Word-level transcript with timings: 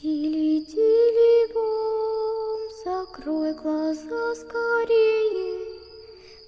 Тили, 0.00 0.64
тили, 0.64 1.52
бом, 1.54 2.60
закрой 2.84 3.52
глаза 3.54 4.34
скорее. 4.34 5.58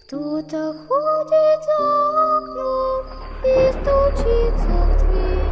Кто-то 0.05 0.73
ходит 0.87 1.61
за 1.67 1.81
окном 2.39 3.03
и 3.45 3.73
стучится 3.73 4.75
в 4.85 4.93
двери. 4.99 5.49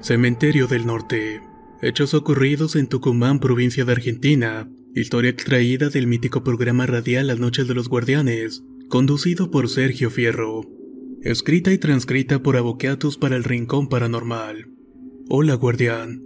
Cementerio 0.00 0.66
del 0.66 0.86
Norte. 0.86 1.40
Hechos 1.80 2.14
ocurridos 2.14 2.74
en 2.76 2.88
Tucumán, 2.88 3.38
provincia 3.38 3.84
de 3.84 3.92
Argentina. 3.92 4.68
Historia 4.94 5.30
extraída 5.30 5.90
del 5.90 6.06
mítico 6.06 6.42
programa 6.42 6.86
radial 6.86 7.28
Las 7.28 7.38
Noches 7.38 7.68
de 7.68 7.74
los 7.74 7.88
Guardianes, 7.88 8.62
conducido 8.93 9.49
por 9.49 9.69
Sergio 9.69 10.11
Fierro. 10.11 10.69
Escrita 11.23 11.71
y 11.71 11.79
transcrita 11.79 12.43
por 12.43 12.57
Avocatus 12.57 13.17
para 13.17 13.35
el 13.35 13.43
Rincón 13.43 13.89
Paranormal. 13.89 14.69
Hola, 15.29 15.55
Guardián. 15.55 16.21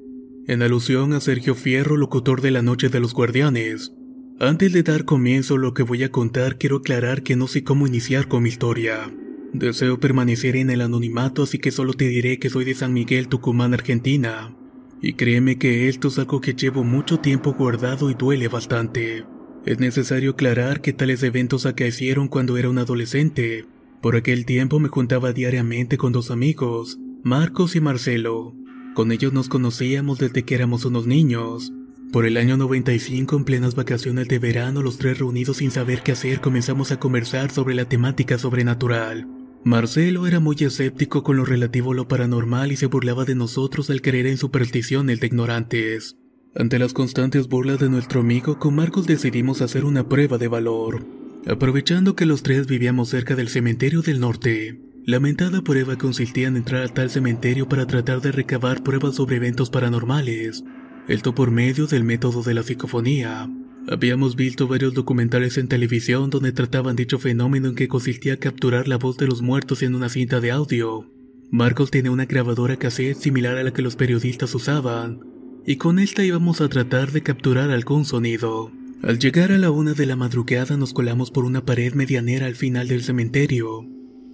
En 0.47 0.61
alusión 0.61 1.14
a 1.14 1.22
Sergio 1.22 1.55
Fierro, 1.55 1.95
locutor 1.95 2.42
de 2.42 2.52
La 2.52 2.61
Noche 2.61 2.89
de 2.89 3.00
los 3.00 3.14
Guardianes. 3.14 3.94
Antes 4.38 4.73
de 4.73 4.83
dar 4.83 5.05
comienzo 5.05 5.55
a 5.55 5.59
lo 5.59 5.73
que 5.73 5.83
voy 5.83 6.03
a 6.03 6.11
contar, 6.11 6.58
quiero 6.58 6.75
aclarar 6.80 7.23
que 7.23 7.38
no 7.38 7.47
sé 7.47 7.64
cómo 7.64 7.88
iniciar 7.88 8.27
con 8.27 8.44
mi 8.44 8.50
historia. 8.50 9.16
Deseo 9.53 10.02
permanecer 10.02 10.58
en 10.58 10.70
el 10.70 10.81
anonimato, 10.81 11.44
así 11.44 11.59
que 11.59 11.72
solo 11.72 11.94
te 11.94 12.09
diré 12.09 12.38
que 12.38 12.49
soy 12.49 12.66
de 12.66 12.75
San 12.75 12.92
Miguel, 12.92 13.30
Tucumán, 13.30 13.75
Argentina. 13.75 14.53
Y 15.02 15.14
créeme 15.14 15.58
que 15.58 15.88
esto 15.88 16.09
es 16.09 16.20
algo 16.20 16.42
que 16.42 16.53
llevo 16.53 16.83
mucho 16.83 17.22
tiempo 17.22 17.53
guardado 17.53 18.11
y 18.11 18.16
duele 18.16 18.49
bastante. 18.49 19.23
Es 19.68 19.80
necesario 19.80 20.32
aclarar 20.32 20.80
que 20.80 20.94
tales 20.94 21.22
eventos 21.23 21.66
acaecieron 21.66 22.30
cuando 22.30 22.56
era 22.56 22.70
un 22.70 22.78
adolescente. 22.78 23.66
Por 24.00 24.16
aquel 24.16 24.46
tiempo 24.46 24.80
me 24.80 24.88
juntaba 24.88 25.34
diariamente 25.34 25.98
con 25.98 26.14
dos 26.14 26.32
amigos, 26.32 26.98
Marcos 27.22 27.76
y 27.76 27.82
Marcelo. 27.82 28.56
Con 28.95 29.12
ellos 29.12 29.34
nos 29.34 29.50
conocíamos 29.50 30.20
desde 30.20 30.44
que 30.44 30.56
éramos 30.56 30.86
unos 30.86 31.06
niños. 31.06 31.73
Por 32.14 32.26
el 32.26 32.38
año 32.38 32.56
95, 32.56 33.36
en 33.36 33.44
plenas 33.44 33.76
vacaciones 33.76 34.30
de 34.30 34.40
verano, 34.40 34.82
los 34.82 35.00
tres 35.00 35.20
reunidos 35.20 35.58
sin 35.58 35.70
saber 35.70 36.02
qué 36.02 36.14
hacer 36.14 36.40
comenzamos 36.40 36.94
a 36.94 37.00
conversar 37.02 37.52
sobre 37.52 37.76
la 37.76 37.90
temática 37.90 38.38
sobrenatural. 38.38 39.28
Marcelo 39.66 40.28
era 40.28 40.40
muy 40.40 40.56
escéptico 40.62 41.23
con 41.23 41.36
lo 41.36 41.44
relativo 41.44 41.92
a 41.92 41.95
lo 41.95 42.08
paranormal 42.08 42.72
y 42.72 42.78
se 42.78 42.86
burlaba 42.86 43.26
de 43.26 43.36
nosotros 43.36 43.90
al 43.90 44.02
creer 44.02 44.28
en 44.28 44.38
supersticiones 44.38 45.20
de 45.20 45.28
ignorantes. 45.28 46.16
Ante 46.59 46.80
las 46.80 46.91
constantes 46.91 47.47
burlas 47.47 47.80
de 47.80 47.88
nuestro 47.88 48.22
amigo, 48.22 48.58
con 48.58 48.73
Marcos 48.73 49.05
decidimos 49.05 49.61
hacer 49.61 49.86
una 49.86 50.09
prueba 50.09 50.39
de 50.39 50.47
valor. 50.47 51.05
Aprovechando 51.45 52.16
que 52.16 52.25
los 52.25 52.41
tres 52.41 52.66
vivíamos 52.66 53.09
cerca 53.09 53.36
del 53.36 53.49
cementerio 53.49 54.02
del 54.02 54.19
norte, 54.19 54.81
la 55.05 55.19
mentada 55.19 55.61
prueba 55.61 55.99
consistía 55.99 56.47
en 56.47 56.58
entrar 56.58 56.81
a 56.81 56.88
tal 56.88 57.11
cementerio 57.11 57.69
para 57.69 57.86
tratar 57.86 58.21
de 58.21 58.32
recabar 58.32 58.82
pruebas 58.82 59.15
sobre 59.15 59.36
eventos 59.36 59.70
paranormales, 59.70 60.64
esto 61.08 61.36
por 61.36 61.52
medio 61.52 61.86
del 61.86 62.04
método 62.04 62.42
de 62.42 62.55
la 62.55 62.64
psicofonía. 62.64 63.48
Habíamos 63.87 64.36
visto 64.36 64.67
varios 64.67 64.95
documentales 64.95 65.59
en 65.59 65.67
televisión 65.67 66.32
donde 66.32 66.53
trataban 66.53 66.95
dicho 66.95 67.20
fenómeno 67.20 67.70
en 67.70 67.76
que 67.76 67.87
consistía 67.87 68.39
capturar 68.39 68.87
la 68.87 68.98
voz 68.98 69.17
de 69.17 69.27
los 69.27 69.43
muertos 69.43 69.83
en 69.83 69.93
una 69.93 70.09
cinta 70.09 70.39
de 70.39 70.49
audio. 70.49 71.05
Marcos 71.52 71.92
tenía 71.92 72.09
una 72.09 72.26
grabadora 72.26 72.77
cassette 72.77 73.15
similar 73.15 73.58
a 73.58 73.64
la 73.64 73.71
que 73.71 73.83
los 73.83 73.95
periodistas 73.95 74.53
usaban, 74.55 75.36
y 75.67 75.76
con 75.76 76.00
esta 76.00 76.23
íbamos 76.23 76.61
a 76.61 76.70
tratar 76.70 77.11
de 77.11 77.22
capturar 77.22 77.72
algún 77.72 78.05
sonido. 78.05 78.72
Al 79.04 79.20
llegar 79.20 79.52
a 79.52 79.58
la 79.58 79.70
una 79.70 79.94
de 79.94 80.05
la 80.05 80.16
madrugada 80.16 80.78
nos 80.78 80.94
colamos 80.94 81.30
por 81.30 81.44
una 81.44 81.66
pared 81.66 81.94
medianera 81.94 82.45
al 82.45 82.55
final 82.55 82.88
del 82.88 83.04
cementerio. 83.04 83.86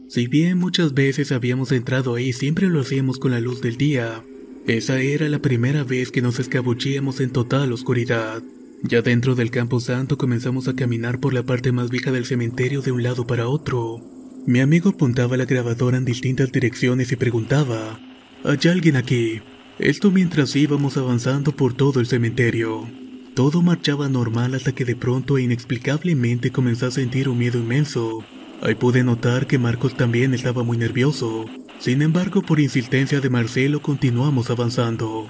Si 0.07 0.27
bien 0.27 0.59
muchas 0.59 0.93
veces 0.93 1.31
habíamos 1.31 1.71
entrado 1.71 2.13
ahí, 2.13 2.33
siempre 2.33 2.69
lo 2.69 2.81
hacíamos 2.81 3.17
con 3.17 3.31
la 3.31 3.39
luz 3.39 3.61
del 3.61 3.77
día. 3.77 4.23
Esa 4.67 5.01
era 5.01 5.27
la 5.27 5.39
primera 5.39 5.83
vez 5.83 6.11
que 6.11 6.21
nos 6.21 6.39
escabullíamos 6.39 7.19
en 7.19 7.31
total 7.31 7.73
oscuridad. 7.73 8.43
Ya 8.83 9.01
dentro 9.01 9.33
del 9.33 9.49
campo 9.49 9.79
santo 9.79 10.19
comenzamos 10.19 10.67
a 10.67 10.75
caminar 10.75 11.19
por 11.19 11.33
la 11.33 11.41
parte 11.41 11.71
más 11.71 11.89
vieja 11.89 12.11
del 12.11 12.25
cementerio 12.25 12.83
de 12.83 12.91
un 12.91 13.01
lado 13.01 13.25
para 13.25 13.47
otro. 13.47 14.01
Mi 14.45 14.59
amigo 14.59 14.91
apuntaba 14.91 15.35
la 15.35 15.45
grabadora 15.45 15.97
en 15.97 16.05
distintas 16.05 16.51
direcciones 16.51 17.11
y 17.11 17.15
preguntaba, 17.15 17.99
¿Hay 18.43 18.69
alguien 18.69 18.97
aquí? 18.97 19.41
Esto 19.79 20.11
mientras 20.11 20.55
íbamos 20.55 20.97
avanzando 20.97 21.51
por 21.51 21.73
todo 21.73 21.99
el 21.99 22.05
cementerio. 22.05 22.87
Todo 23.33 23.63
marchaba 23.63 24.07
normal 24.07 24.53
hasta 24.53 24.71
que 24.71 24.85
de 24.85 24.95
pronto 24.95 25.37
e 25.37 25.41
inexplicablemente 25.41 26.51
comencé 26.51 26.85
a 26.85 26.91
sentir 26.91 27.27
un 27.27 27.39
miedo 27.39 27.57
inmenso. 27.57 28.23
Ahí 28.61 28.75
pude 28.75 29.03
notar 29.03 29.47
que 29.47 29.57
Marcos 29.57 29.97
también 29.97 30.35
estaba 30.35 30.63
muy 30.63 30.77
nervioso. 30.77 31.45
Sin 31.79 32.03
embargo, 32.03 32.43
por 32.43 32.59
insistencia 32.59 33.19
de 33.19 33.31
Marcelo 33.31 33.81
continuamos 33.81 34.51
avanzando. 34.51 35.27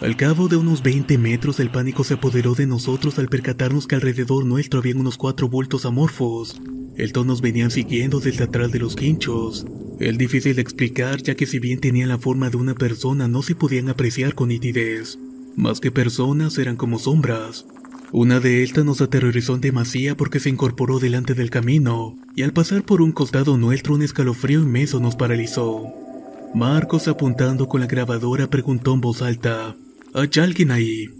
Al 0.00 0.16
cabo 0.16 0.48
de 0.48 0.56
unos 0.56 0.82
20 0.82 1.18
metros 1.18 1.60
el 1.60 1.70
pánico 1.70 2.02
se 2.02 2.14
apoderó 2.14 2.54
de 2.54 2.66
nosotros 2.66 3.18
al 3.18 3.28
percatarnos 3.28 3.86
que 3.86 3.94
alrededor 3.94 4.46
nuestro 4.46 4.80
habían 4.80 4.98
unos 4.98 5.18
cuatro 5.18 5.48
bultos 5.48 5.84
amorfos. 5.84 6.60
Estos 6.96 7.26
nos 7.26 7.42
venían 7.42 7.70
siguiendo 7.70 8.20
desde 8.20 8.44
atrás 8.44 8.72
de 8.72 8.78
los 8.78 8.96
quinchos. 8.96 9.66
Es 10.02 10.18
difícil 10.18 10.56
de 10.56 10.62
explicar 10.62 11.22
ya 11.22 11.36
que 11.36 11.46
si 11.46 11.60
bien 11.60 11.78
tenían 11.78 12.08
la 12.08 12.18
forma 12.18 12.50
de 12.50 12.56
una 12.56 12.74
persona 12.74 13.28
no 13.28 13.40
se 13.40 13.54
podían 13.54 13.88
apreciar 13.88 14.34
con 14.34 14.48
nitidez. 14.48 15.16
Más 15.54 15.78
que 15.78 15.92
personas 15.92 16.58
eran 16.58 16.74
como 16.74 16.98
sombras. 16.98 17.66
Una 18.10 18.40
de 18.40 18.64
estas 18.64 18.84
nos 18.84 19.00
aterrorizó 19.00 19.54
en 19.54 19.60
demasía 19.60 20.16
porque 20.16 20.40
se 20.40 20.48
incorporó 20.48 20.98
delante 20.98 21.34
del 21.34 21.50
camino, 21.50 22.18
y 22.34 22.42
al 22.42 22.52
pasar 22.52 22.82
por 22.82 23.00
un 23.00 23.12
costado 23.12 23.56
nuestro 23.56 23.94
un 23.94 24.02
escalofrío 24.02 24.62
inmenso 24.62 24.98
nos 24.98 25.14
paralizó. 25.14 25.84
Marcos 26.52 27.06
apuntando 27.06 27.68
con 27.68 27.80
la 27.80 27.86
grabadora 27.86 28.50
preguntó 28.50 28.94
en 28.94 29.02
voz 29.02 29.22
alta, 29.22 29.76
¿Hay 30.14 30.30
alguien 30.40 30.72
ahí? 30.72 31.10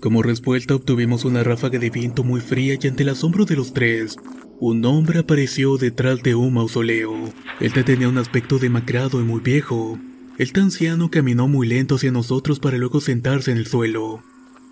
Como 0.00 0.22
respuesta 0.22 0.76
obtuvimos 0.76 1.24
una 1.24 1.42
ráfaga 1.42 1.80
de 1.80 1.90
viento 1.90 2.22
muy 2.22 2.40
fría 2.40 2.78
y 2.80 2.86
ante 2.86 3.02
el 3.02 3.08
asombro 3.08 3.46
de 3.46 3.56
los 3.56 3.74
tres, 3.74 4.16
un 4.60 4.84
hombre 4.84 5.20
apareció 5.20 5.76
detrás 5.76 6.22
de 6.22 6.34
un 6.34 6.54
mausoleo. 6.54 7.32
Este 7.60 7.84
tenía 7.84 8.08
un 8.08 8.18
aspecto 8.18 8.58
demacrado 8.58 9.20
y 9.20 9.24
muy 9.24 9.40
viejo. 9.40 9.98
Este 10.36 10.60
anciano 10.60 11.10
caminó 11.10 11.46
muy 11.46 11.68
lento 11.68 11.94
hacia 11.94 12.10
nosotros 12.10 12.58
para 12.58 12.76
luego 12.76 13.00
sentarse 13.00 13.52
en 13.52 13.58
el 13.58 13.66
suelo. 13.66 14.22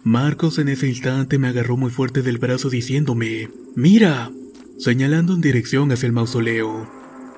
Marcos 0.02 0.58
en 0.58 0.68
ese 0.68 0.88
instante 0.88 1.38
me 1.38 1.48
agarró 1.48 1.76
muy 1.76 1.90
fuerte 1.90 2.22
del 2.22 2.38
brazo 2.38 2.70
diciéndome, 2.70 3.48
¡Mira! 3.74 4.30
señalando 4.78 5.34
en 5.34 5.40
dirección 5.40 5.90
hacia 5.92 6.06
el 6.06 6.12
mausoleo. 6.12 6.88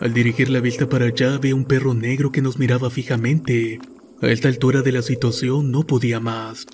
Al 0.01 0.15
dirigir 0.15 0.49
la 0.49 0.61
vista 0.61 0.89
para 0.89 1.07
allá 1.07 1.39
vi 1.39 1.53
un 1.53 1.65
perro 1.65 1.95
negro 1.95 2.31
que 2.33 2.43
nos 2.43 2.59
miraba 2.59 2.91
fijamente. 2.91 3.79
A 4.23 4.29
esta 4.29 4.49
altura 4.49 4.83
de 4.83 4.93
la 4.93 5.03
situación 5.03 5.71
no 5.71 5.87
podía 5.87 6.19
más. 6.21 6.67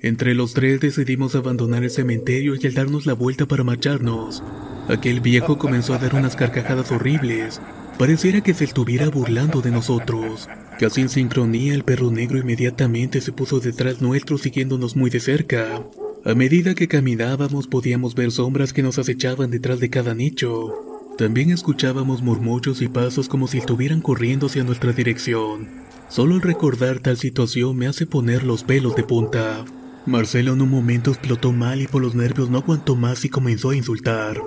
Entre 0.00 0.34
los 0.34 0.54
tres 0.54 0.80
decidimos 0.80 1.34
abandonar 1.34 1.82
el 1.82 1.90
cementerio 1.90 2.54
y 2.54 2.66
al 2.66 2.74
darnos 2.74 3.04
la 3.04 3.14
vuelta 3.14 3.46
para 3.46 3.64
marcharnos, 3.64 4.42
aquel 4.88 5.20
viejo 5.20 5.58
comenzó 5.58 5.94
a 5.94 5.98
dar 5.98 6.14
unas 6.14 6.36
carcajadas 6.36 6.90
horribles. 6.90 7.60
Pareciera 7.98 8.40
que 8.40 8.54
se 8.54 8.64
estuviera 8.64 9.08
burlando 9.08 9.60
de 9.60 9.70
nosotros. 9.70 10.48
Casi 10.78 11.00
en 11.00 11.08
sincronía, 11.08 11.74
el 11.74 11.84
perro 11.84 12.10
negro 12.10 12.38
inmediatamente 12.38 13.20
se 13.20 13.32
puso 13.32 13.58
detrás 13.58 14.00
nuestro 14.00 14.38
siguiéndonos 14.38 14.94
muy 14.96 15.10
de 15.10 15.20
cerca. 15.20 15.82
A 16.24 16.34
medida 16.34 16.74
que 16.74 16.88
caminábamos 16.88 17.66
podíamos 17.66 18.14
ver 18.14 18.30
sombras 18.30 18.72
que 18.72 18.82
nos 18.82 18.98
acechaban 18.98 19.50
detrás 19.50 19.80
de 19.80 19.90
cada 19.90 20.14
nicho. 20.14 20.74
También 21.18 21.50
escuchábamos 21.50 22.22
murmullos 22.22 22.80
y 22.80 22.88
pasos 22.88 23.28
como 23.28 23.48
si 23.48 23.58
estuvieran 23.58 24.00
corriendo 24.00 24.46
hacia 24.46 24.62
nuestra 24.62 24.92
dirección. 24.92 25.68
Solo 26.08 26.36
el 26.36 26.42
recordar 26.42 27.00
tal 27.00 27.16
situación 27.16 27.76
me 27.76 27.88
hace 27.88 28.06
poner 28.06 28.44
los 28.44 28.62
pelos 28.62 28.94
de 28.94 29.02
punta. 29.02 29.64
Marcelo 30.06 30.52
en 30.52 30.62
un 30.62 30.70
momento 30.70 31.10
explotó 31.10 31.52
mal 31.52 31.82
y 31.82 31.88
por 31.88 32.00
los 32.00 32.14
nervios 32.14 32.48
no 32.48 32.58
aguantó 32.58 32.94
más 32.94 33.24
y 33.24 33.28
comenzó 33.28 33.70
a 33.70 33.76
insultar. 33.76 34.40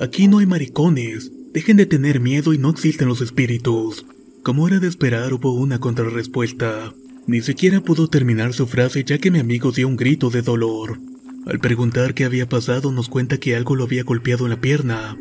Aquí 0.00 0.28
no 0.28 0.38
hay 0.38 0.46
maricones, 0.46 1.30
dejen 1.52 1.76
de 1.76 1.84
tener 1.84 2.20
miedo 2.20 2.54
y 2.54 2.58
no 2.58 2.70
existen 2.70 3.06
los 3.06 3.20
espíritus. 3.20 4.06
Como 4.42 4.66
era 4.66 4.78
de 4.78 4.88
esperar 4.88 5.34
hubo 5.34 5.52
una 5.52 5.78
contrarrespuesta. 5.78 6.94
Ni 7.26 7.42
siquiera 7.42 7.82
pudo 7.82 8.08
terminar 8.08 8.54
su 8.54 8.66
frase 8.66 9.04
ya 9.04 9.18
que 9.18 9.30
mi 9.30 9.40
amigo 9.40 9.72
dio 9.72 9.86
un 9.86 9.96
grito 9.96 10.30
de 10.30 10.40
dolor. 10.40 10.98
Al 11.44 11.58
preguntar 11.58 12.14
qué 12.14 12.24
había 12.24 12.48
pasado 12.48 12.92
nos 12.92 13.10
cuenta 13.10 13.36
que 13.36 13.54
algo 13.54 13.76
lo 13.76 13.84
había 13.84 14.02
golpeado 14.02 14.46
en 14.46 14.50
la 14.50 14.60
pierna. 14.62 15.18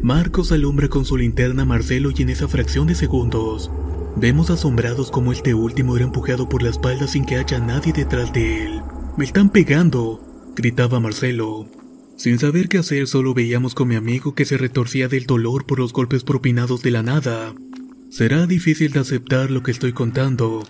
Marcos 0.00 0.50
alumbra 0.50 0.88
con 0.88 1.04
su 1.04 1.18
linterna 1.18 1.64
a 1.64 1.66
Marcelo 1.66 2.10
y 2.16 2.22
en 2.22 2.30
esa 2.30 2.48
fracción 2.48 2.86
de 2.86 2.94
segundos 2.94 3.70
vemos 4.16 4.48
asombrados 4.48 5.10
como 5.10 5.32
este 5.32 5.52
último 5.52 5.96
era 5.96 6.06
empujado 6.06 6.48
por 6.48 6.62
la 6.62 6.70
espalda 6.70 7.06
sin 7.06 7.26
que 7.26 7.36
haya 7.36 7.58
nadie 7.58 7.92
detrás 7.92 8.32
de 8.32 8.64
él. 8.64 8.80
¡Me 9.18 9.26
están 9.26 9.50
pegando! 9.50 10.22
gritaba 10.56 11.00
Marcelo. 11.00 11.81
Sin 12.16 12.38
saber 12.38 12.68
qué 12.68 12.78
hacer 12.78 13.06
solo 13.06 13.34
veíamos 13.34 13.74
con 13.74 13.88
mi 13.88 13.96
amigo 13.96 14.34
que 14.34 14.44
se 14.44 14.56
retorcía 14.56 15.08
del 15.08 15.26
dolor 15.26 15.66
por 15.66 15.78
los 15.78 15.92
golpes 15.92 16.24
propinados 16.24 16.82
de 16.82 16.90
la 16.90 17.02
nada. 17.02 17.54
Será 18.10 18.46
difícil 18.46 18.92
de 18.92 19.00
aceptar 19.00 19.50
lo 19.50 19.62
que 19.62 19.70
estoy 19.70 19.92
contando, 19.92 20.62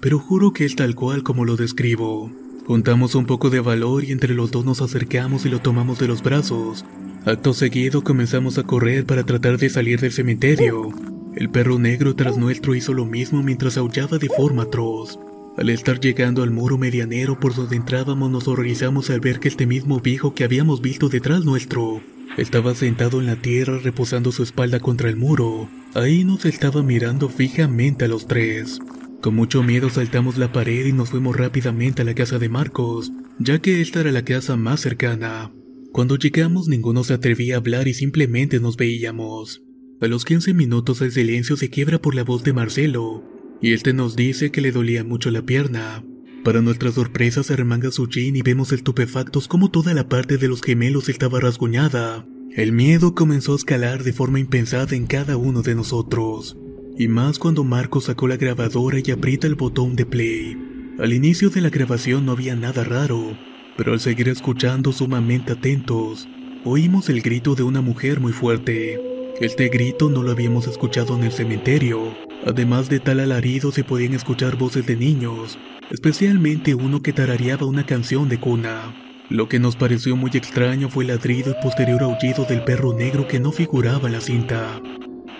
pero 0.00 0.18
juro 0.18 0.52
que 0.52 0.64
es 0.64 0.76
tal 0.76 0.94
cual 0.94 1.22
como 1.22 1.44
lo 1.44 1.56
describo. 1.56 2.30
Juntamos 2.66 3.14
un 3.14 3.26
poco 3.26 3.50
de 3.50 3.60
valor 3.60 4.04
y 4.04 4.12
entre 4.12 4.34
los 4.34 4.50
dos 4.50 4.64
nos 4.64 4.80
acercamos 4.82 5.46
y 5.46 5.48
lo 5.48 5.60
tomamos 5.60 5.98
de 5.98 6.06
los 6.06 6.22
brazos. 6.22 6.84
Acto 7.24 7.52
seguido 7.52 8.02
comenzamos 8.04 8.58
a 8.58 8.62
correr 8.62 9.04
para 9.04 9.24
tratar 9.24 9.58
de 9.58 9.70
salir 9.70 10.00
del 10.00 10.12
cementerio. 10.12 10.90
El 11.34 11.50
perro 11.50 11.78
negro 11.78 12.14
tras 12.14 12.36
nuestro 12.36 12.74
hizo 12.74 12.92
lo 12.92 13.06
mismo 13.06 13.42
mientras 13.42 13.76
aullaba 13.76 14.18
de 14.18 14.28
forma 14.28 14.64
atroz. 14.64 15.18
Al 15.60 15.68
estar 15.68 16.00
llegando 16.00 16.42
al 16.42 16.50
muro 16.50 16.78
medianero 16.78 17.38
por 17.38 17.54
donde 17.54 17.76
entrábamos 17.76 18.30
nos 18.30 18.48
horrorizamos 18.48 19.10
al 19.10 19.20
ver 19.20 19.40
que 19.40 19.48
este 19.48 19.66
mismo 19.66 20.00
viejo 20.00 20.34
que 20.34 20.44
habíamos 20.44 20.80
visto 20.80 21.10
detrás 21.10 21.44
nuestro 21.44 22.00
estaba 22.38 22.74
sentado 22.74 23.20
en 23.20 23.26
la 23.26 23.36
tierra 23.36 23.78
reposando 23.78 24.32
su 24.32 24.42
espalda 24.42 24.80
contra 24.80 25.10
el 25.10 25.16
muro. 25.16 25.68
Ahí 25.92 26.24
nos 26.24 26.46
estaba 26.46 26.82
mirando 26.82 27.28
fijamente 27.28 28.06
a 28.06 28.08
los 28.08 28.26
tres. 28.26 28.78
Con 29.20 29.34
mucho 29.34 29.62
miedo 29.62 29.90
saltamos 29.90 30.38
la 30.38 30.50
pared 30.50 30.86
y 30.86 30.94
nos 30.94 31.10
fuimos 31.10 31.36
rápidamente 31.36 32.00
a 32.00 32.04
la 32.06 32.14
casa 32.14 32.38
de 32.38 32.48
Marcos, 32.48 33.12
ya 33.38 33.58
que 33.58 33.82
esta 33.82 34.00
era 34.00 34.12
la 34.12 34.24
casa 34.24 34.56
más 34.56 34.80
cercana. 34.80 35.52
Cuando 35.92 36.16
llegamos 36.16 36.68
ninguno 36.68 37.04
se 37.04 37.12
atrevía 37.12 37.56
a 37.56 37.58
hablar 37.58 37.86
y 37.86 37.92
simplemente 37.92 38.60
nos 38.60 38.78
veíamos. 38.78 39.60
A 40.00 40.06
los 40.06 40.24
15 40.24 40.54
minutos 40.54 41.02
el 41.02 41.12
silencio 41.12 41.58
se 41.58 41.68
quiebra 41.68 42.00
por 42.00 42.14
la 42.14 42.24
voz 42.24 42.44
de 42.44 42.54
Marcelo, 42.54 43.39
y 43.60 43.72
este 43.72 43.92
nos 43.92 44.16
dice 44.16 44.50
que 44.50 44.60
le 44.60 44.72
dolía 44.72 45.04
mucho 45.04 45.30
la 45.30 45.42
pierna. 45.42 46.04
Para 46.44 46.62
nuestra 46.62 46.90
sorpresa 46.90 47.42
se 47.42 47.54
remanga 47.54 47.90
su 47.90 48.08
jean 48.08 48.34
y 48.34 48.42
vemos 48.42 48.72
estupefactos 48.72 49.46
como 49.46 49.70
toda 49.70 49.92
la 49.92 50.08
parte 50.08 50.38
de 50.38 50.48
los 50.48 50.62
gemelos 50.62 51.08
estaba 51.08 51.38
rasguñada. 51.40 52.26
El 52.52 52.72
miedo 52.72 53.14
comenzó 53.14 53.52
a 53.52 53.56
escalar 53.56 54.02
de 54.02 54.12
forma 54.12 54.40
impensada 54.40 54.96
en 54.96 55.06
cada 55.06 55.36
uno 55.36 55.62
de 55.62 55.74
nosotros, 55.74 56.56
y 56.98 57.06
más 57.08 57.38
cuando 57.38 57.62
Marco 57.62 58.00
sacó 58.00 58.26
la 58.26 58.36
grabadora 58.36 58.98
y 59.04 59.10
aprieta 59.10 59.46
el 59.46 59.54
botón 59.54 59.94
de 59.94 60.06
play. 60.06 60.56
Al 60.98 61.12
inicio 61.12 61.50
de 61.50 61.60
la 61.60 61.70
grabación 61.70 62.26
no 62.26 62.32
había 62.32 62.56
nada 62.56 62.82
raro, 62.82 63.38
pero 63.76 63.92
al 63.92 64.00
seguir 64.00 64.28
escuchando 64.28 64.92
sumamente 64.92 65.52
atentos, 65.52 66.28
oímos 66.64 67.08
el 67.08 67.20
grito 67.20 67.54
de 67.54 67.62
una 67.62 67.82
mujer 67.82 68.18
muy 68.18 68.32
fuerte. 68.32 68.98
Este 69.40 69.68
grito 69.68 70.10
no 70.10 70.22
lo 70.22 70.30
habíamos 70.30 70.66
escuchado 70.66 71.16
en 71.16 71.24
el 71.24 71.32
cementerio. 71.32 72.29
Además 72.46 72.88
de 72.88 73.00
tal 73.00 73.20
alarido 73.20 73.70
se 73.70 73.84
podían 73.84 74.14
escuchar 74.14 74.56
voces 74.56 74.86
de 74.86 74.96
niños, 74.96 75.58
especialmente 75.90 76.74
uno 76.74 77.02
que 77.02 77.12
tarareaba 77.12 77.66
una 77.66 77.84
canción 77.84 78.28
de 78.28 78.40
cuna. 78.40 78.94
Lo 79.28 79.48
que 79.48 79.58
nos 79.58 79.76
pareció 79.76 80.16
muy 80.16 80.30
extraño 80.34 80.88
fue 80.88 81.04
el 81.04 81.08
ladrido 81.08 81.52
y 81.52 81.62
posterior 81.62 82.02
aullido 82.02 82.44
del 82.46 82.64
perro 82.64 82.94
negro 82.94 83.28
que 83.28 83.38
no 83.38 83.52
figuraba 83.52 84.08
en 84.08 84.14
la 84.14 84.20
cinta. 84.20 84.80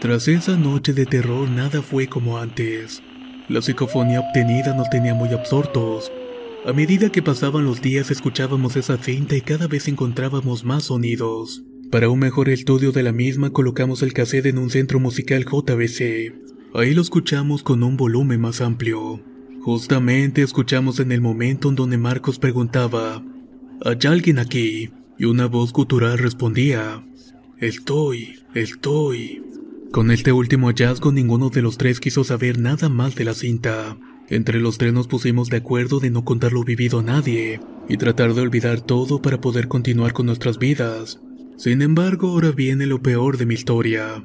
Tras 0.01 0.29
esa 0.29 0.57
noche 0.57 0.93
de 0.93 1.07
terror 1.07 1.49
nada 1.49 1.83
fue 1.83 2.07
como 2.07 2.39
antes. 2.39 3.03
La 3.49 3.63
psicofonía 3.63 4.21
obtenida 4.21 4.75
nos 4.75 4.89
tenía 4.91 5.15
muy 5.15 5.31
absortos. 5.31 6.13
A 6.67 6.73
medida 6.73 7.11
que 7.11 7.23
pasaban 7.23 7.65
los 7.65 7.81
días 7.81 8.11
escuchábamos 8.11 8.77
esa 8.77 8.97
cinta 8.99 9.35
y 9.35 9.41
cada 9.41 9.67
vez 9.67 9.89
encontrábamos 9.89 10.65
más 10.65 10.85
sonidos. 10.85 11.63
Para 11.91 12.11
un 12.11 12.21
mejor 12.21 12.49
estudio 12.51 12.93
de 12.93 13.03
la 13.03 13.13
misma 13.13 13.51
colocamos 13.51 14.03
el 14.03 14.13
cassette 14.13 14.47
en 14.47 14.59
un 14.59 14.71
centro 14.71 15.01
musical 15.01 15.45
JBC. 15.45 16.50
Ahí 16.73 16.95
lo 16.95 17.03
escuchamos 17.03 17.65
con 17.65 17.83
un 17.83 17.97
volumen 17.97 18.41
más 18.41 18.61
amplio. 18.61 19.21
Justamente 19.63 20.43
escuchamos 20.43 21.01
en 21.01 21.11
el 21.11 21.21
momento 21.21 21.69
en 21.69 21.75
donde 21.75 21.99
Marcos 21.99 22.39
preguntaba, 22.39 23.23
¿Hay 23.85 23.99
alguien 24.07 24.39
aquí? 24.39 24.91
Y 25.19 25.25
una 25.25 25.47
voz 25.47 25.73
gutural 25.73 26.19
respondía, 26.19 27.05
Estoy, 27.59 28.39
estoy. 28.55 29.43
Con 29.91 30.13
este 30.13 30.31
último 30.31 30.69
hallazgo 30.69 31.11
ninguno 31.11 31.51
de 31.51 31.61
los 31.63 31.77
tres 31.77 31.99
quiso 31.99 32.23
saber 32.23 32.61
nada 32.61 32.89
más 32.89 33.17
de 33.17 33.25
la 33.25 33.35
cinta. 33.35 33.99
Entre 34.29 34.61
los 34.61 34.79
tres 34.79 34.93
nos 34.93 35.09
pusimos 35.09 35.51
de 35.51 35.57
acuerdo 35.57 35.99
de 35.99 36.11
no 36.11 36.25
contar 36.25 36.53
lo 36.53 36.63
vivido 36.63 37.01
a 37.01 37.03
nadie 37.03 37.61
y 37.89 37.97
tratar 37.97 38.33
de 38.35 38.43
olvidar 38.43 38.81
todo 38.81 39.21
para 39.21 39.41
poder 39.41 39.67
continuar 39.67 40.13
con 40.13 40.27
nuestras 40.27 40.59
vidas. 40.59 41.21
Sin 41.57 41.83
embargo, 41.83 42.29
ahora 42.29 42.53
viene 42.53 42.87
lo 42.87 43.03
peor 43.03 43.39
de 43.39 43.47
mi 43.47 43.55
historia. 43.55 44.25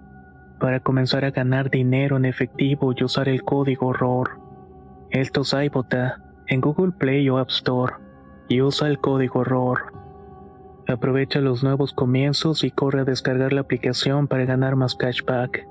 para 0.61 0.79
comenzar 0.79 1.25
a 1.25 1.31
ganar 1.31 1.71
dinero 1.71 2.17
en 2.17 2.25
efectivo 2.25 2.93
y 2.95 3.03
usar 3.03 3.27
el 3.27 3.41
código 3.43 3.93
ROR. 3.93 4.39
Esto 5.09 5.41
es 5.41 5.53
iBota 5.53 6.21
en 6.47 6.61
Google 6.61 6.91
Play 6.91 7.27
o 7.29 7.39
App 7.39 7.49
Store 7.49 7.95
y 8.47 8.61
usa 8.61 8.87
el 8.87 8.99
código 8.99 9.43
ROR. 9.43 9.91
Aprovecha 10.87 11.41
los 11.41 11.63
nuevos 11.63 11.93
comienzos 11.93 12.63
y 12.63 12.69
corre 12.69 13.01
a 13.01 13.05
descargar 13.05 13.53
la 13.53 13.61
aplicación 13.61 14.27
para 14.27 14.45
ganar 14.45 14.75
más 14.75 14.93
cashback. 14.93 15.65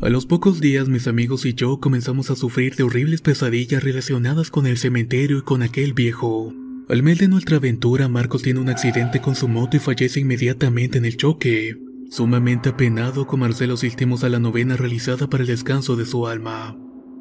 A 0.00 0.08
los 0.08 0.26
pocos 0.26 0.60
días 0.60 0.88
mis 0.88 1.06
amigos 1.06 1.46
y 1.46 1.54
yo 1.54 1.78
comenzamos 1.78 2.32
a 2.32 2.34
sufrir 2.34 2.74
de 2.74 2.82
horribles 2.82 3.20
pesadillas 3.20 3.84
relacionadas 3.84 4.50
con 4.50 4.66
el 4.66 4.78
cementerio 4.78 5.38
y 5.38 5.42
con 5.42 5.62
aquel 5.62 5.92
viejo. 5.92 6.52
Al 6.92 7.02
mes 7.02 7.16
de 7.16 7.26
nuestra 7.26 7.56
aventura, 7.56 8.06
Marcos 8.06 8.42
tiene 8.42 8.60
un 8.60 8.68
accidente 8.68 9.22
con 9.22 9.34
su 9.34 9.48
moto 9.48 9.78
y 9.78 9.80
fallece 9.80 10.20
inmediatamente 10.20 10.98
en 10.98 11.06
el 11.06 11.16
choque. 11.16 11.74
Sumamente 12.10 12.68
apenado, 12.68 13.26
con 13.26 13.40
Marcelo 13.40 13.72
asistimos 13.72 14.24
a 14.24 14.28
la 14.28 14.38
novena 14.38 14.76
realizada 14.76 15.26
para 15.26 15.42
el 15.42 15.46
descanso 15.46 15.96
de 15.96 16.04
su 16.04 16.26
alma. 16.26 16.76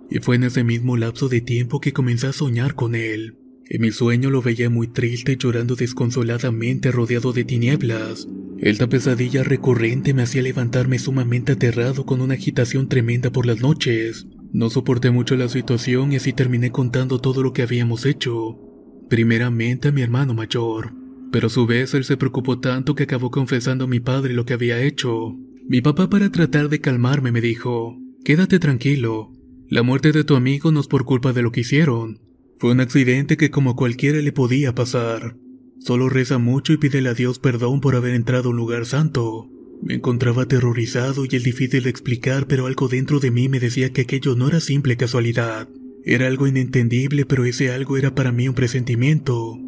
Y 0.09 0.19
fue 0.19 0.35
en 0.35 0.43
ese 0.43 0.65
mismo 0.65 0.97
lapso 0.97 1.29
de 1.29 1.39
tiempo 1.39 1.79
que 1.79 1.93
comencé 1.93 2.27
a 2.27 2.33
soñar 2.33 2.75
con 2.75 2.95
él. 2.95 3.37
En 3.69 3.79
mi 3.79 3.91
sueño 3.91 4.29
lo 4.29 4.41
veía 4.41 4.69
muy 4.69 4.89
triste, 4.89 5.37
llorando 5.37 5.77
desconsoladamente 5.77 6.91
rodeado 6.91 7.31
de 7.31 7.45
tinieblas. 7.45 8.27
Esta 8.59 8.89
pesadilla 8.89 9.41
recurrente 9.41 10.13
me 10.13 10.23
hacía 10.23 10.41
levantarme 10.41 10.99
sumamente 10.99 11.53
aterrado 11.53 12.05
con 12.05 12.19
una 12.19 12.33
agitación 12.33 12.89
tremenda 12.89 13.31
por 13.31 13.45
las 13.45 13.61
noches. 13.61 14.27
No 14.51 14.69
soporté 14.69 15.11
mucho 15.11 15.37
la 15.37 15.47
situación 15.47 16.11
y 16.11 16.17
así 16.17 16.33
terminé 16.33 16.71
contando 16.71 17.21
todo 17.21 17.41
lo 17.41 17.53
que 17.53 17.61
habíamos 17.61 18.05
hecho. 18.05 18.67
Primeramente 19.11 19.89
a 19.89 19.91
mi 19.91 20.03
hermano 20.03 20.33
mayor, 20.33 20.93
pero 21.33 21.47
a 21.47 21.49
su 21.49 21.65
vez 21.65 21.93
él 21.95 22.05
se 22.05 22.15
preocupó 22.15 22.59
tanto 22.61 22.95
que 22.95 23.03
acabó 23.03 23.29
confesando 23.29 23.83
a 23.83 23.87
mi 23.87 23.99
padre 23.99 24.33
lo 24.33 24.45
que 24.45 24.53
había 24.53 24.81
hecho. 24.81 25.35
Mi 25.67 25.81
papá 25.81 26.09
para 26.09 26.31
tratar 26.31 26.69
de 26.69 26.79
calmarme 26.79 27.33
me 27.33 27.41
dijo, 27.41 27.97
quédate 28.23 28.57
tranquilo, 28.57 29.33
la 29.67 29.83
muerte 29.83 30.13
de 30.13 30.23
tu 30.23 30.37
amigo 30.37 30.71
no 30.71 30.79
es 30.79 30.87
por 30.87 31.03
culpa 31.03 31.33
de 31.33 31.41
lo 31.41 31.51
que 31.51 31.59
hicieron. 31.59 32.21
Fue 32.57 32.71
un 32.71 32.79
accidente 32.79 33.35
que 33.35 33.51
como 33.51 33.75
cualquiera 33.75 34.21
le 34.21 34.31
podía 34.31 34.73
pasar. 34.73 35.35
Solo 35.81 36.07
reza 36.07 36.37
mucho 36.37 36.71
y 36.71 36.77
pídele 36.77 37.09
a 37.09 37.13
Dios 37.13 37.37
perdón 37.37 37.81
por 37.81 37.97
haber 37.97 38.15
entrado 38.15 38.47
a 38.47 38.51
un 38.51 38.57
lugar 38.57 38.85
santo. 38.85 39.49
Me 39.83 39.95
encontraba 39.95 40.43
aterrorizado 40.43 41.25
y 41.29 41.35
es 41.35 41.43
difícil 41.43 41.83
de 41.83 41.89
explicar, 41.89 42.47
pero 42.47 42.65
algo 42.65 42.87
dentro 42.87 43.19
de 43.19 43.31
mí 43.31 43.49
me 43.49 43.59
decía 43.59 43.91
que 43.91 44.03
aquello 44.03 44.37
no 44.37 44.47
era 44.47 44.61
simple 44.61 44.95
casualidad. 44.95 45.67
Era 46.03 46.27
algo 46.27 46.47
inentendible, 46.47 47.25
pero 47.25 47.45
ese 47.45 47.71
algo 47.71 47.97
era 47.97 48.15
para 48.15 48.31
mí 48.31 48.47
un 48.47 48.55
presentimiento. 48.55 49.59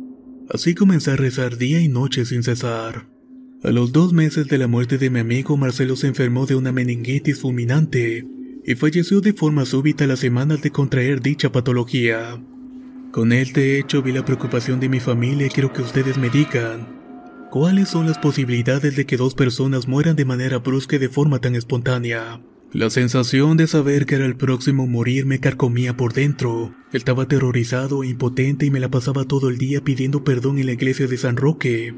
Así 0.49 0.73
comencé 0.73 1.11
a 1.11 1.15
rezar 1.15 1.57
día 1.57 1.79
y 1.79 1.87
noche 1.87 2.25
sin 2.25 2.43
cesar. 2.43 3.07
A 3.63 3.71
los 3.71 3.91
dos 3.93 4.13
meses 4.13 4.47
de 4.47 4.57
la 4.57 4.67
muerte 4.67 4.97
de 4.97 5.09
mi 5.09 5.19
amigo, 5.19 5.55
Marcelo 5.57 5.95
se 5.95 6.07
enfermó 6.07 6.45
de 6.45 6.55
una 6.55 6.71
meningitis 6.71 7.39
fulminante 7.39 8.27
y 8.65 8.75
falleció 8.75 9.21
de 9.21 9.33
forma 9.33 9.65
súbita 9.65 10.07
las 10.07 10.19
semanas 10.19 10.61
de 10.61 10.71
contraer 10.71 11.21
dicha 11.21 11.51
patología. 11.51 12.41
Con 13.11 13.31
este 13.31 13.77
hecho 13.77 14.01
vi 14.01 14.11
la 14.11 14.25
preocupación 14.25 14.79
de 14.79 14.89
mi 14.89 14.99
familia 14.99 15.47
y 15.47 15.49
quiero 15.49 15.71
que 15.71 15.81
ustedes 15.81 16.17
me 16.17 16.29
digan, 16.29 16.87
¿cuáles 17.51 17.89
son 17.89 18.07
las 18.07 18.17
posibilidades 18.17 18.95
de 18.95 19.05
que 19.05 19.17
dos 19.17 19.35
personas 19.35 19.87
mueran 19.87 20.15
de 20.15 20.25
manera 20.25 20.57
brusca 20.57 20.95
y 20.95 20.99
de 20.99 21.09
forma 21.09 21.39
tan 21.39 21.55
espontánea? 21.55 22.41
La 22.73 22.89
sensación 22.89 23.55
de 23.55 23.67
saber 23.67 24.07
que 24.07 24.15
era 24.15 24.25
el 24.25 24.35
próximo 24.35 24.87
morir 24.87 25.27
me 25.27 25.39
carcomía 25.39 25.95
por 25.95 26.13
dentro. 26.13 26.73
Estaba 26.91 27.23
aterrorizado 27.23 28.01
e 28.01 28.07
impotente 28.07 28.65
y 28.65 28.71
me 28.71 28.79
la 28.79 28.89
pasaba 28.89 29.25
todo 29.25 29.49
el 29.49 29.59
día 29.59 29.83
pidiendo 29.83 30.23
perdón 30.23 30.57
en 30.57 30.65
la 30.65 30.71
iglesia 30.71 31.05
de 31.05 31.17
San 31.17 31.37
Roque. 31.37 31.93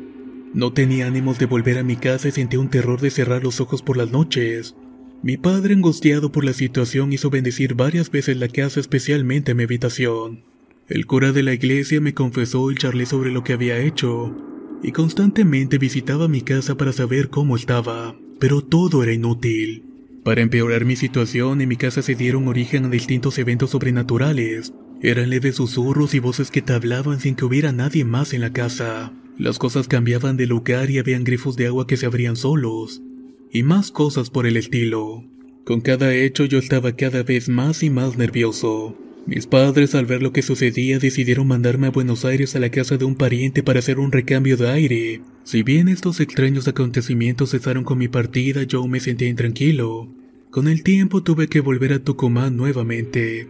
No 0.54 0.74
tenía 0.74 1.08
ánimos 1.08 1.40
de 1.40 1.46
volver 1.46 1.78
a 1.78 1.84
mi 1.84 1.96
casa 1.96 2.28
y 2.28 2.32
sentía 2.32 2.60
un 2.60 2.70
terror 2.70 3.00
de 3.00 3.10
cerrar 3.10 3.42
los 3.42 3.62
ojos 3.62 3.82
por 3.82 3.96
las 3.96 4.12
noches. 4.12 4.76
Mi 5.24 5.38
padre, 5.38 5.76
angustiado 5.76 6.34
por 6.34 6.44
la 6.44 6.52
situación, 6.52 7.14
hizo 7.14 7.30
bendecir 7.30 7.76
varias 7.76 8.12
veces 8.12 8.36
la 8.36 8.50
casa, 8.50 8.82
especialmente 8.82 9.54
mi 9.54 9.64
habitación. 9.64 10.44
El 10.90 11.06
cura 11.06 11.32
de 11.32 11.44
la 11.44 11.54
iglesia 11.54 12.02
me 12.02 12.14
confesó 12.14 12.70
y 12.70 12.76
charlé 12.76 13.06
sobre 13.06 13.32
lo 13.32 13.46
que 13.46 13.54
había 13.54 13.80
hecho, 13.80 14.36
y 14.84 14.92
constantemente 14.92 15.78
visitaba 15.78 16.28
mi 16.28 16.42
casa 16.42 16.76
para 16.76 16.92
saber 16.92 17.30
cómo 17.30 17.56
estaba, 17.56 18.14
pero 18.40 18.62
todo 18.62 19.04
era 19.04 19.14
inútil. 19.14 19.95
Para 20.26 20.42
empeorar 20.42 20.86
mi 20.86 20.96
situación, 20.96 21.62
en 21.62 21.70
mi 21.70 21.76
casa 21.76 22.02
se 22.02 22.16
dieron 22.16 22.48
origen 22.48 22.86
a 22.86 22.90
distintos 22.90 23.38
eventos 23.38 23.70
sobrenaturales. 23.70 24.74
Eran 25.00 25.30
leves 25.30 25.58
susurros 25.58 26.16
y 26.16 26.20
voces 26.20 26.50
que 26.50 26.64
te 26.64 26.74
hablaban 26.74 27.20
sin 27.20 27.36
que 27.36 27.46
hubiera 27.46 27.72
nadie 27.72 28.06
más 28.06 28.34
en 28.34 28.42
la 28.42 28.52
casa. 28.52 29.14
Las 29.38 29.60
cosas 29.60 29.88
cambiaban 29.88 30.36
de 30.36 30.48
lugar 30.48 30.90
y 30.90 30.98
habían 30.98 31.26
grifos 31.26 31.58
de 31.58 31.68
agua 31.68 31.86
que 31.86 31.96
se 31.96 32.08
abrían 32.08 32.38
solos. 32.38 33.04
Y 33.52 33.62
más 33.62 33.92
cosas 33.92 34.32
por 34.32 34.48
el 34.48 34.58
estilo. 34.58 35.24
Con 35.64 35.82
cada 35.82 36.12
hecho 36.16 36.46
yo 36.46 36.58
estaba 36.58 36.94
cada 36.94 37.22
vez 37.22 37.48
más 37.48 37.84
y 37.84 37.92
más 37.92 38.18
nervioso. 38.18 38.98
Mis 39.28 39.46
padres 39.46 39.94
al 39.94 40.08
ver 40.08 40.24
lo 40.24 40.34
que 40.34 40.42
sucedía 40.42 40.98
decidieron 40.98 41.46
mandarme 41.46 41.86
a 41.86 41.92
Buenos 41.92 42.26
Aires 42.26 42.56
a 42.56 42.60
la 42.60 42.72
casa 42.72 42.98
de 42.98 43.06
un 43.06 43.14
pariente 43.14 43.62
para 43.62 43.78
hacer 43.78 44.00
un 44.00 44.12
recambio 44.12 44.58
de 44.58 44.72
aire. 44.72 45.22
Si 45.46 45.62
bien 45.62 45.90
estos 45.90 46.22
extraños 46.22 46.68
acontecimientos 46.68 47.52
cesaron 47.52 47.84
con 47.84 48.00
mi 48.00 48.08
partida, 48.08 48.64
yo 48.64 48.88
me 48.88 49.00
sentía 49.00 49.30
intranquilo. 49.30 50.10
Con 50.50 50.68
el 50.68 50.82
tiempo 50.82 51.22
tuve 51.22 51.48
que 51.48 51.62
volver 51.62 51.94
a 51.94 52.00
Tucumán 52.00 52.58
nuevamente. 52.58 53.48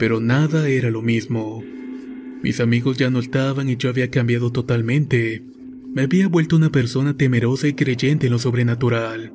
Pero 0.00 0.20
nada 0.20 0.68
era 0.68 0.90
lo 0.90 1.00
mismo. 1.00 1.62
Mis 2.42 2.58
amigos 2.58 2.96
ya 2.96 3.08
no 3.08 3.20
estaban 3.20 3.68
y 3.68 3.76
yo 3.76 3.88
había 3.88 4.10
cambiado 4.10 4.50
totalmente. 4.50 5.44
Me 5.94 6.02
había 6.02 6.26
vuelto 6.26 6.56
una 6.56 6.72
persona 6.72 7.16
temerosa 7.16 7.68
y 7.68 7.74
creyente 7.74 8.26
en 8.26 8.32
lo 8.32 8.40
sobrenatural. 8.40 9.32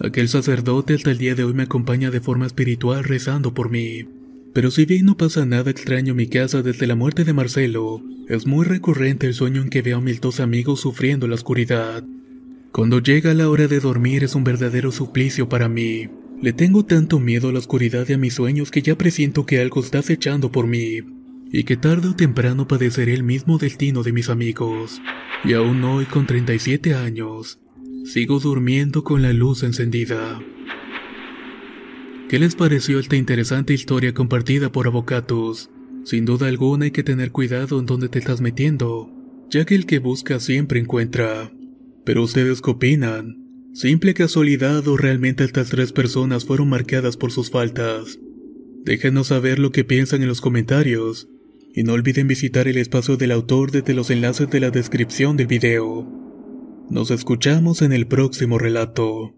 Aquel 0.00 0.28
sacerdote 0.28 0.94
hasta 0.94 1.12
el 1.12 1.18
día 1.18 1.36
de 1.36 1.44
hoy 1.44 1.54
me 1.54 1.62
acompaña 1.62 2.10
de 2.10 2.20
forma 2.20 2.46
espiritual 2.46 3.04
rezando 3.04 3.54
por 3.54 3.70
mí. 3.70 4.08
Pero 4.58 4.72
si 4.72 4.86
bien 4.86 5.06
no 5.06 5.16
pasa 5.16 5.46
nada 5.46 5.70
extraño 5.70 6.10
en 6.10 6.16
mi 6.16 6.26
casa 6.26 6.62
desde 6.62 6.88
la 6.88 6.96
muerte 6.96 7.22
de 7.22 7.32
Marcelo, 7.32 8.02
es 8.28 8.44
muy 8.44 8.66
recurrente 8.66 9.28
el 9.28 9.34
sueño 9.34 9.62
en 9.62 9.68
que 9.68 9.82
veo 9.82 9.98
a 9.98 10.00
mis 10.00 10.20
dos 10.20 10.40
amigos 10.40 10.80
sufriendo 10.80 11.28
la 11.28 11.36
oscuridad. 11.36 12.02
Cuando 12.72 12.98
llega 12.98 13.34
la 13.34 13.48
hora 13.48 13.68
de 13.68 13.78
dormir 13.78 14.24
es 14.24 14.34
un 14.34 14.42
verdadero 14.42 14.90
suplicio 14.90 15.48
para 15.48 15.68
mí. 15.68 16.08
Le 16.42 16.52
tengo 16.52 16.84
tanto 16.84 17.20
miedo 17.20 17.50
a 17.50 17.52
la 17.52 17.60
oscuridad 17.60 18.08
y 18.08 18.14
a 18.14 18.18
mis 18.18 18.34
sueños 18.34 18.72
que 18.72 18.82
ya 18.82 18.98
presiento 18.98 19.46
que 19.46 19.60
algo 19.60 19.80
está 19.80 20.00
acechando 20.00 20.50
por 20.50 20.66
mí, 20.66 21.02
y 21.52 21.62
que 21.62 21.76
tarde 21.76 22.08
o 22.08 22.16
temprano 22.16 22.66
padeceré 22.66 23.14
el 23.14 23.22
mismo 23.22 23.58
destino 23.58 24.02
de 24.02 24.10
mis 24.10 24.28
amigos. 24.28 25.00
Y 25.44 25.52
aún 25.52 25.84
hoy, 25.84 26.06
con 26.06 26.26
37 26.26 26.94
años, 26.94 27.60
sigo 28.04 28.40
durmiendo 28.40 29.04
con 29.04 29.22
la 29.22 29.32
luz 29.32 29.62
encendida. 29.62 30.40
¿Qué 32.28 32.38
les 32.38 32.54
pareció 32.54 32.98
esta 32.98 33.16
interesante 33.16 33.72
historia 33.72 34.12
compartida 34.12 34.70
por 34.70 34.86
Avocatus? 34.86 35.70
Sin 36.04 36.26
duda 36.26 36.48
alguna 36.48 36.84
hay 36.84 36.90
que 36.90 37.02
tener 37.02 37.32
cuidado 37.32 37.80
en 37.80 37.86
dónde 37.86 38.10
te 38.10 38.18
estás 38.18 38.42
metiendo, 38.42 39.10
ya 39.48 39.64
que 39.64 39.74
el 39.74 39.86
que 39.86 39.98
busca 39.98 40.38
siempre 40.38 40.78
encuentra. 40.78 41.50
Pero 42.04 42.22
ustedes 42.22 42.60
qué 42.60 42.70
opinan? 42.70 43.70
¿Simple 43.72 44.12
casualidad 44.12 44.86
o 44.88 44.98
realmente 44.98 45.42
estas 45.42 45.70
tres 45.70 45.92
personas 45.92 46.44
fueron 46.44 46.68
marcadas 46.68 47.16
por 47.16 47.32
sus 47.32 47.50
faltas? 47.50 48.18
Déjenos 48.84 49.28
saber 49.28 49.58
lo 49.58 49.72
que 49.72 49.84
piensan 49.84 50.20
en 50.20 50.28
los 50.28 50.42
comentarios. 50.42 51.28
Y 51.74 51.82
no 51.82 51.94
olviden 51.94 52.28
visitar 52.28 52.68
el 52.68 52.76
espacio 52.76 53.16
del 53.16 53.32
autor 53.32 53.70
desde 53.70 53.94
los 53.94 54.10
enlaces 54.10 54.50
de 54.50 54.60
la 54.60 54.70
descripción 54.70 55.38
del 55.38 55.46
video. 55.46 56.06
Nos 56.90 57.10
escuchamos 57.10 57.80
en 57.80 57.94
el 57.94 58.06
próximo 58.06 58.58
relato. 58.58 59.37